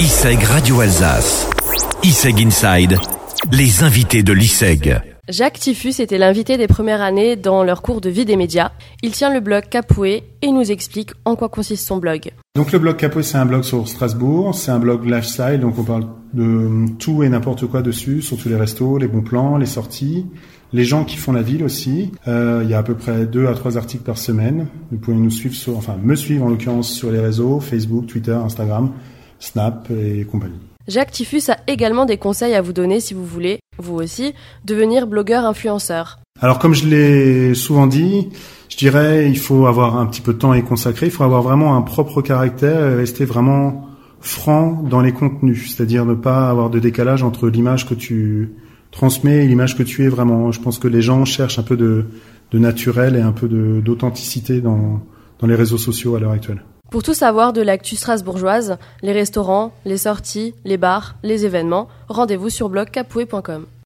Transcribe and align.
ISEG 0.00 0.42
Radio 0.44 0.80
Alsace. 0.80 1.46
ISEG 2.02 2.46
Inside. 2.46 2.98
Les 3.52 3.82
invités 3.82 4.22
de 4.22 4.32
l'ISEG. 4.32 4.98
Jacques 5.28 5.58
Tiffus 5.58 6.00
était 6.00 6.16
l'invité 6.16 6.56
des 6.56 6.68
premières 6.68 7.02
années 7.02 7.36
dans 7.36 7.62
leur 7.64 7.82
cours 7.82 8.00
de 8.00 8.08
vie 8.08 8.24
des 8.24 8.36
médias. 8.36 8.70
Il 9.02 9.10
tient 9.10 9.30
le 9.30 9.40
blog 9.40 9.64
Capoué 9.68 10.24
et 10.40 10.52
nous 10.52 10.72
explique 10.72 11.10
en 11.26 11.36
quoi 11.36 11.50
consiste 11.50 11.86
son 11.86 11.98
blog. 11.98 12.30
Donc 12.54 12.72
le 12.72 12.78
blog 12.78 12.96
Capoué, 12.96 13.22
c'est 13.22 13.36
un 13.36 13.44
blog 13.44 13.62
sur 13.62 13.86
Strasbourg, 13.86 14.54
c'est 14.54 14.70
un 14.70 14.78
blog 14.78 15.04
lifestyle, 15.04 15.60
donc 15.60 15.78
on 15.78 15.84
parle 15.84 16.06
de 16.32 16.86
tout 16.98 17.22
et 17.22 17.28
n'importe 17.28 17.66
quoi 17.66 17.82
dessus, 17.82 18.22
surtout 18.22 18.48
les 18.48 18.56
restos, 18.56 18.96
les 18.96 19.06
bons 19.06 19.20
plans, 19.20 19.58
les 19.58 19.66
sorties, 19.66 20.24
les 20.72 20.84
gens 20.84 21.04
qui 21.04 21.18
font 21.18 21.32
la 21.32 21.42
ville 21.42 21.62
aussi. 21.62 22.10
Euh, 22.26 22.62
il 22.64 22.70
y 22.70 22.74
a 22.74 22.78
à 22.78 22.82
peu 22.82 22.94
près 22.94 23.26
deux 23.26 23.48
à 23.48 23.52
trois 23.52 23.76
articles 23.76 24.04
par 24.04 24.16
semaine. 24.16 24.66
Vous 24.90 24.96
pouvez 24.96 25.18
nous 25.18 25.28
suivre 25.28 25.54
sur, 25.54 25.76
enfin 25.76 25.98
me 26.02 26.14
suivre 26.14 26.46
en 26.46 26.48
l'occurrence 26.48 26.90
sur 26.90 27.12
les 27.12 27.20
réseaux, 27.20 27.60
Facebook, 27.60 28.06
Twitter, 28.06 28.32
Instagram, 28.32 28.92
Snap 29.40 29.88
et 29.90 30.24
compagnie. 30.24 30.60
Jacques 30.88 31.12
Tiffus 31.12 31.50
a 31.50 31.58
également 31.66 32.04
des 32.04 32.16
conseils 32.16 32.54
à 32.54 32.62
vous 32.62 32.72
donner 32.72 33.00
si 33.00 33.14
vous 33.14 33.24
voulez, 33.24 33.60
vous 33.78 33.94
aussi, 33.94 34.34
devenir 34.64 35.06
blogueur 35.06 35.44
influenceur. 35.44 36.18
Alors 36.40 36.58
comme 36.58 36.74
je 36.74 36.86
l'ai 36.86 37.54
souvent 37.54 37.86
dit, 37.86 38.28
je 38.68 38.76
dirais 38.76 39.28
il 39.28 39.38
faut 39.38 39.66
avoir 39.66 39.98
un 39.98 40.06
petit 40.06 40.20
peu 40.20 40.32
de 40.32 40.38
temps 40.38 40.52
à 40.52 40.58
y 40.58 40.62
consacrer, 40.62 41.06
il 41.06 41.12
faut 41.12 41.24
avoir 41.24 41.42
vraiment 41.42 41.76
un 41.76 41.82
propre 41.82 42.22
caractère 42.22 42.84
et 42.84 42.94
rester 42.94 43.24
vraiment 43.24 43.88
franc 44.20 44.82
dans 44.88 45.00
les 45.00 45.12
contenus, 45.12 45.74
c'est-à-dire 45.74 46.04
ne 46.04 46.14
pas 46.14 46.48
avoir 46.48 46.70
de 46.70 46.78
décalage 46.78 47.22
entre 47.22 47.48
l'image 47.48 47.88
que 47.88 47.94
tu 47.94 48.52
transmets 48.90 49.44
et 49.44 49.48
l'image 49.48 49.76
que 49.76 49.82
tu 49.82 50.04
es 50.04 50.08
vraiment. 50.08 50.50
Je 50.52 50.60
pense 50.60 50.78
que 50.78 50.88
les 50.88 51.02
gens 51.02 51.24
cherchent 51.24 51.58
un 51.58 51.62
peu 51.62 51.76
de, 51.76 52.06
de 52.50 52.58
naturel 52.58 53.16
et 53.16 53.20
un 53.20 53.32
peu 53.32 53.48
d'authenticité 53.48 54.60
dans, 54.60 55.00
dans 55.40 55.46
les 55.46 55.54
réseaux 55.54 55.78
sociaux 55.78 56.16
à 56.16 56.20
l'heure 56.20 56.32
actuelle. 56.32 56.62
Pour 56.90 57.02
tout 57.02 57.14
savoir 57.14 57.52
de 57.52 57.62
l'actu 57.62 57.96
strasbourgeoise, 57.96 58.76
les 59.02 59.12
restaurants, 59.12 59.72
les 59.84 59.98
sorties, 59.98 60.54
les 60.64 60.76
bars, 60.76 61.16
les 61.22 61.46
événements, 61.46 61.88
rendez-vous 62.08 62.50
sur 62.50 62.68
blogcapoué.com. 62.68 63.66